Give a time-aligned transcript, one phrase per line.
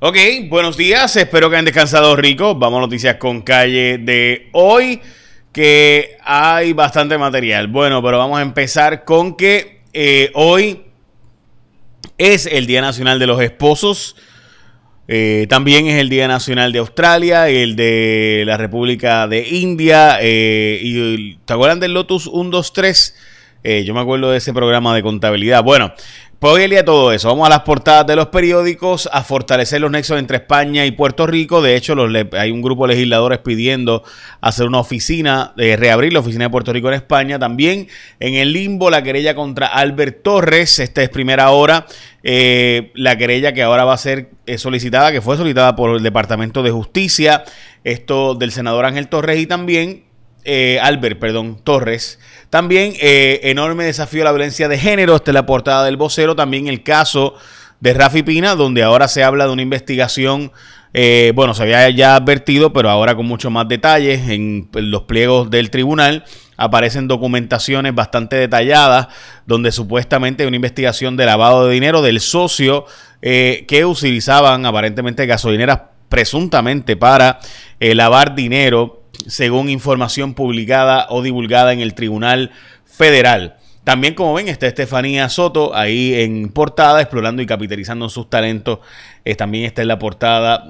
[0.00, 0.16] Ok,
[0.48, 2.54] buenos días, espero que hayan descansado rico.
[2.54, 5.00] Vamos a noticias con calle de hoy,
[5.50, 7.66] que hay bastante material.
[7.66, 10.82] Bueno, pero vamos a empezar con que eh, hoy
[12.16, 14.14] es el Día Nacional de los Esposos.
[15.08, 20.18] Eh, también es el Día Nacional de Australia, el de la República de India.
[20.20, 23.16] Eh, y, ¿Te acuerdan del Lotus 123?
[23.84, 25.62] yo me acuerdo de ese programa de contabilidad.
[25.62, 25.92] Bueno,
[26.40, 27.28] día todo eso.
[27.28, 31.26] Vamos a las portadas de los periódicos, a fortalecer los nexos entre España y Puerto
[31.26, 31.60] Rico.
[31.60, 31.96] De hecho,
[32.32, 34.04] hay un grupo de legisladores pidiendo
[34.40, 37.38] hacer una oficina, eh, reabrir la oficina de Puerto Rico en España.
[37.38, 37.88] También
[38.20, 40.78] en el limbo la querella contra Albert Torres.
[40.78, 41.86] Esta es primera hora.
[42.22, 46.02] Eh, la querella que ahora va a ser eh, solicitada, que fue solicitada por el
[46.02, 47.44] Departamento de Justicia.
[47.82, 50.07] Esto del senador Ángel Torres y también
[50.44, 52.18] eh, Albert, perdón, Torres.
[52.50, 55.16] También eh, enorme desafío a la violencia de género.
[55.16, 56.36] Esta es la portada del vocero.
[56.36, 57.34] También el caso
[57.80, 60.52] de Rafi Pina, donde ahora se habla de una investigación.
[60.94, 65.50] Eh, bueno, se había ya advertido, pero ahora con mucho más detalles en, los pliegos
[65.50, 66.24] del tribunal
[66.56, 69.08] aparecen documentaciones bastante detalladas
[69.46, 72.84] donde supuestamente hay una investigación de lavado de dinero del socio
[73.20, 77.38] que utilizaban aparentemente gasolineras presuntamente para
[77.78, 78.97] lavar dinero
[79.28, 82.50] según información publicada o divulgada en el Tribunal
[82.84, 83.56] Federal.
[83.84, 88.80] También, como ven, está Estefanía Soto ahí en portada, explorando y capitalizando sus talentos.
[89.24, 90.68] Eh, también está en la portada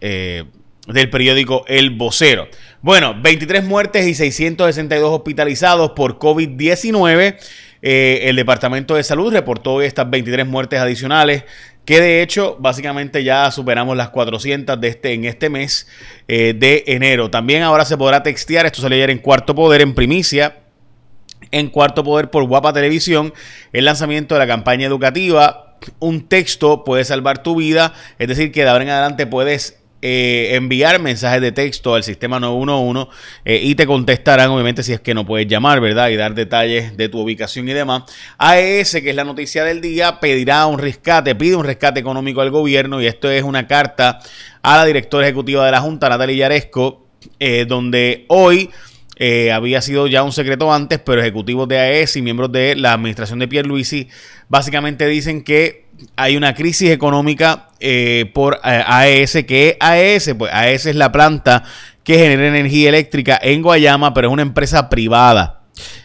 [0.00, 0.44] eh,
[0.86, 2.46] del periódico El Vocero.
[2.80, 7.36] Bueno, 23 muertes y 662 hospitalizados por COVID-19.
[7.82, 11.44] Eh, el Departamento de Salud reportó estas 23 muertes adicionales
[11.84, 15.88] que de hecho básicamente ya superamos las 400 de este, en este mes
[16.28, 17.30] eh, de enero.
[17.30, 20.58] También ahora se podrá textear, esto salió ayer en Cuarto Poder, en primicia,
[21.50, 23.34] en Cuarto Poder por Guapa Televisión,
[23.72, 25.76] el lanzamiento de la campaña educativa.
[25.98, 30.56] Un texto puede salvar tu vida, es decir, que de ahora en adelante puedes eh,
[30.56, 33.08] enviar mensajes de texto al sistema 911
[33.44, 36.08] eh, y te contestarán, obviamente, si es que no puedes llamar, ¿verdad?
[36.08, 38.02] Y dar detalles de tu ubicación y demás.
[38.36, 42.50] AES, que es la noticia del día, pedirá un rescate, pide un rescate económico al
[42.50, 44.18] gobierno y esto es una carta
[44.60, 47.06] a la directora ejecutiva de la Junta, Natalia Yaresco,
[47.38, 48.70] eh, donde hoy...
[49.52, 53.38] había sido ya un secreto antes, pero ejecutivos de AES y miembros de la administración
[53.38, 54.08] de Pierre Luisi
[54.48, 55.86] básicamente dicen que
[56.16, 61.10] hay una crisis económica eh, por eh, AES, que es AES, pues AES es la
[61.10, 61.64] planta
[62.04, 65.62] que genera energía eléctrica en Guayama, pero es una empresa privada.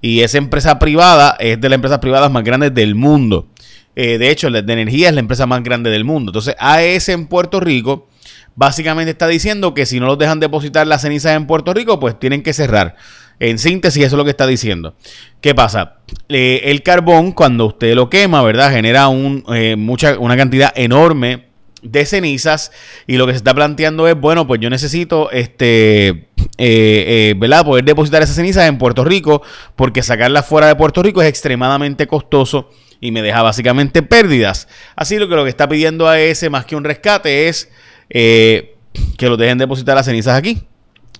[0.00, 3.48] Y esa empresa privada es de las empresas privadas más grandes del mundo.
[3.94, 6.30] Eh, de hecho, la de energía es la empresa más grande del mundo.
[6.30, 8.08] Entonces, AES en Puerto Rico
[8.56, 12.18] básicamente está diciendo que si no los dejan depositar las cenizas en Puerto Rico, pues
[12.18, 12.96] tienen que cerrar.
[13.38, 14.96] En síntesis, eso es lo que está diciendo.
[15.40, 15.98] ¿Qué pasa?
[16.28, 18.70] El carbón, cuando usted lo quema, ¿verdad?
[18.70, 21.49] Genera una cantidad enorme
[21.82, 22.72] de cenizas
[23.06, 27.64] y lo que se está planteando es, bueno, pues yo necesito, este, eh, ¿verdad?
[27.64, 29.42] Poder depositar esas cenizas en Puerto Rico
[29.76, 32.70] porque sacarlas fuera de Puerto Rico es extremadamente costoso
[33.00, 34.68] y me deja básicamente pérdidas.
[34.96, 37.70] Así lo que lo que está pidiendo a ese más que un rescate es
[38.08, 40.62] que lo dejen depositar las cenizas aquí.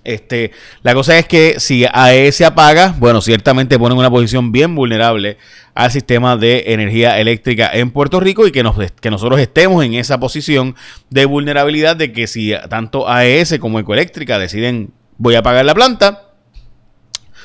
[0.03, 0.51] Este,
[0.81, 4.73] la cosa es que si AE se apaga, bueno, ciertamente pone en una posición bien
[4.73, 5.37] vulnerable
[5.75, 9.93] al sistema de energía eléctrica en Puerto Rico y que, nos, que nosotros estemos en
[9.93, 10.75] esa posición
[11.09, 16.29] de vulnerabilidad de que si tanto AES como Ecoeléctrica deciden voy a apagar la planta,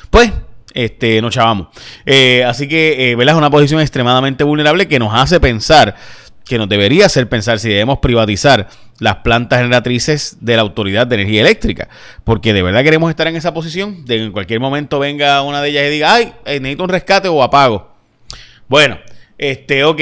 [0.09, 0.31] pues
[0.73, 1.67] este, nos chavamos.
[2.05, 5.95] Eh, así que, eh, Es una posición extremadamente vulnerable que nos hace pensar
[6.47, 8.67] que nos debería hacer pensar si debemos privatizar
[8.99, 11.89] las plantas generatrices de la Autoridad de Energía Eléctrica.
[12.23, 15.61] Porque de verdad queremos estar en esa posición de que en cualquier momento venga una
[15.61, 17.93] de ellas y diga, ay, eh, necesito un rescate o apago.
[18.67, 18.97] Bueno,
[19.37, 20.01] este, ok,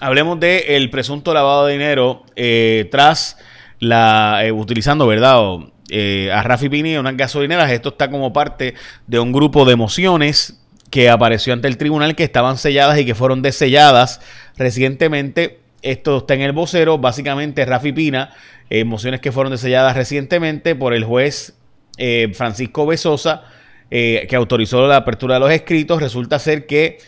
[0.00, 3.36] hablemos del el presunto lavado de dinero eh, tras
[3.80, 5.38] la, eh, utilizando, ¿verdad?
[5.90, 7.70] a Rafi Pini unas gasolineras.
[7.70, 8.74] Esto está como parte
[9.06, 10.60] de un grupo de mociones
[10.90, 14.20] que apareció ante el tribunal que estaban selladas y que fueron deselladas
[14.56, 16.98] recientemente esto está en el vocero.
[16.98, 18.30] Básicamente, Rafi Pina,
[18.70, 21.56] eh, mociones que fueron deselladas recientemente por el juez
[21.96, 23.44] eh, Francisco Besosa,
[23.90, 26.00] eh, que autorizó la apertura de los escritos.
[26.00, 26.98] Resulta ser que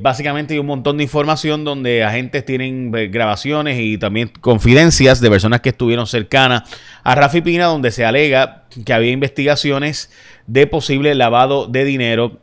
[0.00, 5.60] básicamente hay un montón de información donde agentes tienen grabaciones y también confidencias de personas
[5.60, 6.62] que estuvieron cercanas
[7.04, 10.10] a Rafi Pina, donde se alega que había investigaciones
[10.46, 12.40] de posible lavado de dinero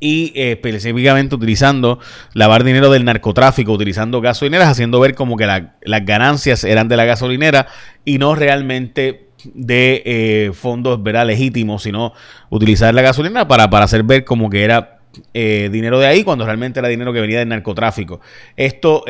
[0.00, 1.98] y eh, específicamente utilizando
[2.32, 7.04] lavar dinero del narcotráfico, utilizando gasolineras, haciendo ver como que las ganancias eran de la
[7.04, 7.66] gasolinera
[8.04, 11.26] y no realmente de eh, fondos ¿verdad?
[11.26, 12.12] legítimos, sino
[12.50, 14.98] utilizar la gasolina para, para hacer ver como que era
[15.34, 18.20] eh, dinero de ahí cuando realmente era dinero que venía del narcotráfico.
[18.56, 19.04] Esto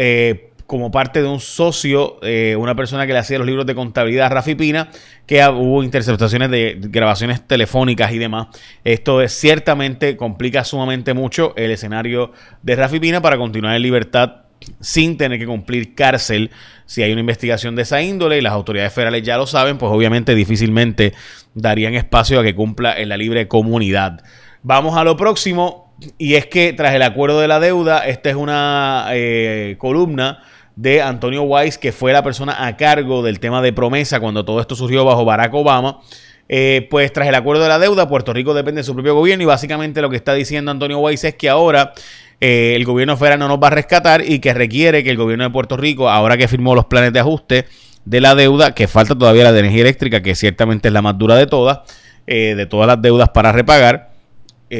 [0.66, 4.30] como parte de un socio, eh, una persona que le hacía los libros de contabilidad
[4.30, 4.90] Rafi Pina,
[5.26, 8.48] que hubo interceptaciones de grabaciones telefónicas y demás.
[8.84, 12.32] Esto es, ciertamente complica sumamente mucho el escenario
[12.62, 14.46] de Rafi Pina para continuar en libertad
[14.80, 16.50] sin tener que cumplir cárcel
[16.86, 19.92] si hay una investigación de esa índole y las autoridades federales ya lo saben, pues
[19.92, 21.12] obviamente difícilmente
[21.54, 24.22] darían espacio a que cumpla en la libre comunidad.
[24.62, 28.36] Vamos a lo próximo y es que tras el acuerdo de la deuda, esta es
[28.36, 30.42] una eh, columna
[30.76, 34.60] de Antonio Weiss, que fue la persona a cargo del tema de promesa cuando todo
[34.60, 36.00] esto surgió bajo Barack Obama.
[36.48, 39.42] Eh, pues tras el acuerdo de la deuda, Puerto Rico depende de su propio gobierno
[39.42, 41.92] y básicamente lo que está diciendo Antonio Weiss es que ahora
[42.40, 45.44] eh, el gobierno federal no nos va a rescatar y que requiere que el gobierno
[45.44, 47.64] de Puerto Rico, ahora que firmó los planes de ajuste
[48.04, 51.18] de la deuda, que falta todavía la de energía eléctrica, que ciertamente es la más
[51.18, 51.80] dura de todas,
[52.26, 54.12] eh, de todas las deudas para repagar,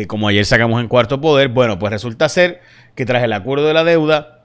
[0.08, 2.60] como ayer sacamos en cuarto poder, bueno, pues resulta ser
[2.96, 4.35] que tras el acuerdo de la deuda,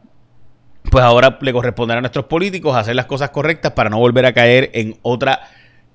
[0.89, 4.33] pues ahora le corresponderá a nuestros políticos hacer las cosas correctas para no volver a
[4.33, 5.41] caer en otra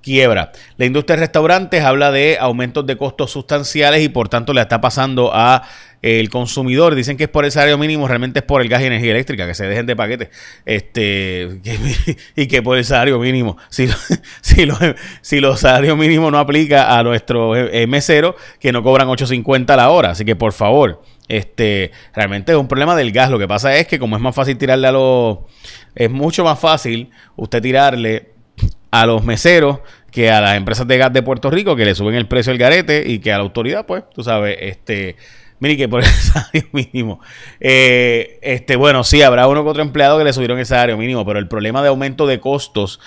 [0.01, 0.51] quiebra.
[0.77, 4.79] La industria de restaurantes habla de aumentos de costos sustanciales y por tanto le está
[4.79, 5.63] pasando a
[6.01, 6.95] el consumidor.
[6.95, 9.47] Dicen que es por el salario mínimo, realmente es por el gas y energía eléctrica,
[9.47, 10.29] que se dejen de paquete.
[10.65, 11.59] Este,
[12.35, 13.57] y que por el salario mínimo.
[13.69, 13.87] Si,
[14.41, 14.77] si, lo,
[15.21, 19.75] si los salarios mínimos no aplica a nuestros eh, meseros, que no cobran 8.50 a
[19.75, 20.11] la hora.
[20.11, 21.01] Así que por favor.
[21.27, 23.29] Este, realmente es un problema del gas.
[23.29, 25.39] Lo que pasa es que como es más fácil tirarle a los...
[25.95, 28.29] Es mucho más fácil usted tirarle
[28.91, 29.79] a los meseros
[30.11, 32.59] que a las empresas de gas de Puerto Rico que le suben el precio del
[32.59, 35.15] garete y que a la autoridad, pues, tú sabes, este...
[35.59, 37.19] Mire que por el salario mínimo.
[37.59, 41.25] Eh, este, bueno, sí, habrá uno que otro empleado que le subieron el salario mínimo,
[41.25, 42.99] pero el problema de aumento de costos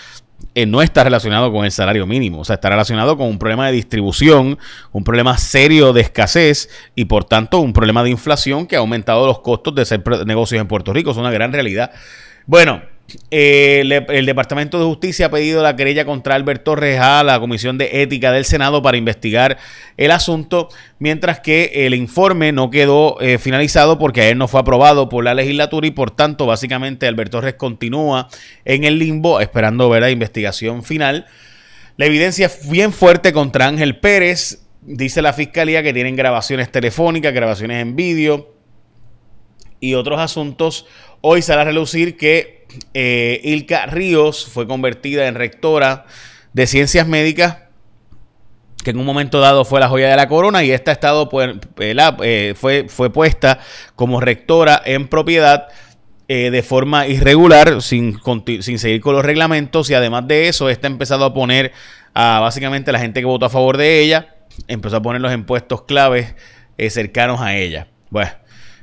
[0.55, 3.67] eh, no está relacionado con el salario mínimo, o sea, está relacionado con un problema
[3.67, 4.59] de distribución,
[4.91, 9.27] un problema serio de escasez y por tanto un problema de inflación que ha aumentado
[9.27, 11.93] los costos de hacer negocios en Puerto Rico, es una gran realidad.
[12.47, 12.83] Bueno,
[13.31, 17.79] eh, el Departamento de Justicia ha pedido la querella contra Albert Torres a la Comisión
[17.79, 19.59] de Ética del Senado para investigar
[19.97, 20.69] el asunto,
[20.99, 25.35] mientras que el informe no quedó eh, finalizado porque ayer no fue aprobado por la
[25.35, 28.29] legislatura y por tanto básicamente Albert Torres continúa
[28.65, 31.27] en el limbo esperando ver la investigación final.
[31.97, 37.35] La evidencia es bien fuerte contra Ángel Pérez, dice la fiscalía que tienen grabaciones telefónicas,
[37.35, 38.50] grabaciones en vídeo
[39.81, 40.87] y otros asuntos.
[41.23, 46.07] Hoy sale a relucir que eh, Ilka Ríos fue convertida en rectora
[46.53, 47.59] de ciencias médicas,
[48.85, 51.29] que en un momento dado fue la joya de la corona y esta ha estado,
[51.29, 53.59] pues, eh, fue, fue puesta
[53.97, 55.69] como rectora en propiedad.
[56.33, 58.21] Eh, de forma irregular, sin,
[58.61, 61.73] seguir con los reglamentos, y además de eso, esta ha empezado a poner
[62.15, 64.37] a básicamente la gente que votó a favor de ella,
[64.69, 66.37] empezó a poner los impuestos claves
[66.89, 67.89] cercanos a ella.
[68.11, 68.31] Bueno,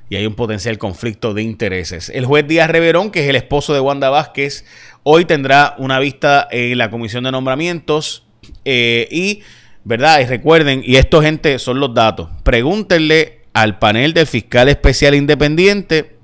[0.09, 2.09] y hay un potencial conflicto de intereses.
[2.09, 4.65] El juez Díaz Reverón, que es el esposo de Wanda Vázquez,
[5.03, 8.25] hoy tendrá una vista en la comisión de nombramientos
[8.63, 9.41] eh, y,
[9.83, 10.21] ¿verdad?
[10.21, 16.17] Y recuerden, y esto gente son los datos, pregúntenle al panel del fiscal especial independiente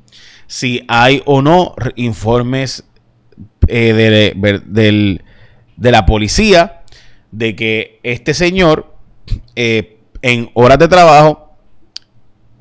[0.47, 2.83] si hay o no informes
[3.67, 6.83] eh, de, de, la policía
[7.31, 8.93] de que este señor
[9.55, 11.42] eh, en horas de trabajo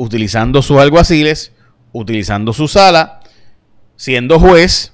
[0.03, 1.53] utilizando sus alguaciles,
[1.93, 3.21] utilizando su sala,
[3.95, 4.93] siendo juez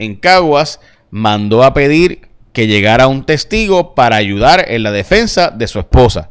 [0.00, 5.68] en Caguas, mandó a pedir que llegara un testigo para ayudar en la defensa de
[5.68, 6.30] su esposa.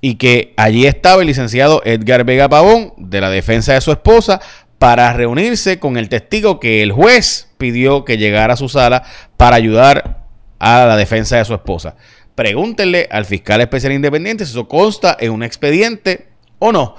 [0.00, 4.40] Y que allí estaba el licenciado Edgar Vega Pavón de la defensa de su esposa
[4.78, 9.02] para reunirse con el testigo que el juez pidió que llegara a su sala
[9.36, 10.24] para ayudar
[10.58, 11.94] a la defensa de su esposa.
[12.34, 16.94] Pregúntenle al fiscal especial independiente si eso consta en un expediente o no.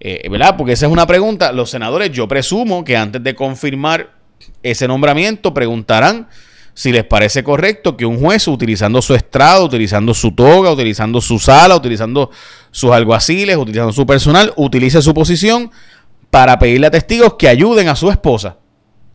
[0.00, 0.56] Eh, ¿Verdad?
[0.56, 1.52] Porque esa es una pregunta.
[1.52, 4.14] Los senadores, yo presumo que antes de confirmar
[4.62, 6.28] ese nombramiento, preguntarán
[6.72, 11.38] si les parece correcto que un juez, utilizando su estrado, utilizando su toga, utilizando su
[11.38, 12.30] sala, utilizando
[12.70, 15.70] sus alguaciles, utilizando su personal, utilice su posición
[16.30, 18.56] para pedirle a testigos que ayuden a su esposa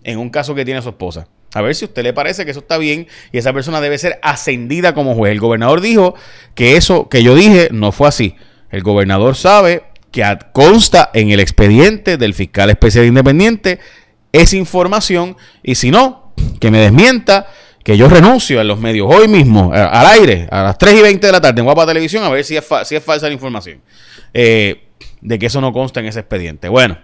[0.03, 1.27] en un caso que tiene su esposa.
[1.53, 3.97] A ver si a usted le parece que eso está bien y esa persona debe
[3.97, 5.31] ser ascendida como juez.
[5.31, 6.13] El gobernador dijo
[6.53, 8.35] que eso que yo dije no fue así.
[8.69, 9.83] El gobernador sabe
[10.15, 13.79] que consta en el expediente del fiscal especial independiente
[14.31, 17.47] esa información y si no, que me desmienta
[17.83, 21.27] que yo renuncio en los medios hoy mismo, al aire, a las 3 y 20
[21.27, 23.81] de la tarde en Guapa Televisión, a ver si es, si es falsa la información
[24.33, 24.87] eh,
[25.19, 26.69] de que eso no consta en ese expediente.
[26.69, 26.97] Bueno,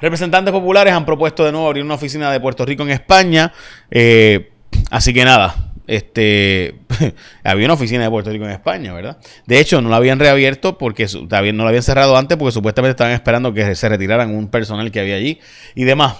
[0.00, 3.52] representantes populares han propuesto de nuevo abrir una oficina de Puerto Rico en España,
[3.88, 4.50] eh,
[4.90, 6.76] así que nada, este,
[7.42, 9.18] había una oficina de Puerto Rico en España, ¿verdad?
[9.46, 11.06] De hecho, no la habían reabierto porque
[11.52, 15.00] no la habían cerrado antes porque supuestamente estaban esperando que se retiraran un personal que
[15.00, 15.40] había allí
[15.74, 16.16] y demás.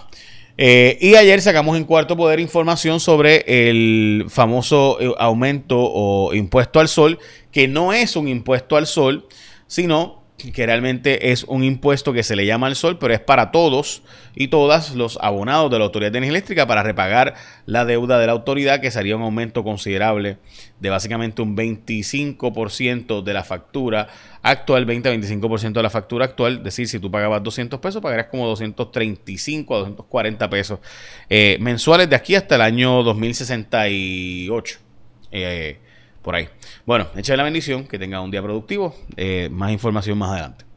[0.61, 6.81] Eh, y ayer sacamos en cuarto poder información sobre el famoso eh, aumento o impuesto
[6.81, 7.19] al sol,
[7.53, 9.29] que no es un impuesto al sol,
[9.69, 13.51] sino que realmente es un impuesto que se le llama al sol, pero es para
[13.51, 14.03] todos
[14.37, 17.35] y todas los abonados de la Autoridad de Energía Eléctrica para repagar
[17.67, 20.39] la deuda de la autoridad, que sería un aumento considerable
[20.79, 24.07] de básicamente un 25% de la factura
[24.43, 26.59] actual, 20-25% de la factura actual.
[26.59, 30.79] Es decir, si tú pagabas 200 pesos, pagarías como 235 a 240 pesos
[31.29, 34.79] eh, mensuales de aquí hasta el año 2068.
[35.33, 35.79] Eh,
[36.29, 36.47] por ahí.
[36.85, 38.95] Bueno, echa la bendición, que tenga un día productivo.
[39.17, 40.68] Eh, más información más adelante.